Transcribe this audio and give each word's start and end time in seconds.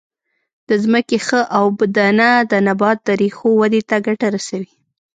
د 0.67 0.69
ځمکې 0.83 1.17
ښه 1.27 1.41
اوبدنه 1.59 2.29
د 2.51 2.53
نبات 2.67 2.97
د 3.07 3.09
ریښو 3.19 3.49
ودې 3.59 3.81
ته 3.89 3.95
ګټه 4.07 4.27
رسوي. 4.35 4.73